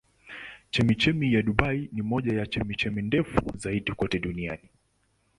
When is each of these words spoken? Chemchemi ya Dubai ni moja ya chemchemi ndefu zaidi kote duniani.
Chemchemi 0.71 1.33
ya 1.33 1.41
Dubai 1.41 1.89
ni 1.93 2.01
moja 2.01 2.33
ya 2.33 2.45
chemchemi 2.45 3.01
ndefu 3.01 3.41
zaidi 3.57 3.91
kote 3.91 4.19
duniani. 4.19 4.69